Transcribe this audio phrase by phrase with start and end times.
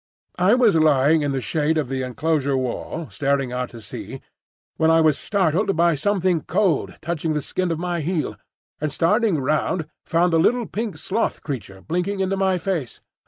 [0.39, 4.19] I was lying in the shade of the enclosure wall, staring out to sea,
[4.77, 8.35] when I was startled by something cold touching the skin of my heel,
[8.79, 12.99] and starting round found the little pink sloth creature blinking into my face.